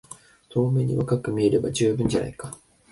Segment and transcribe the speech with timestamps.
[0.49, 2.57] 遠目に若く見えれば充分じゃないか。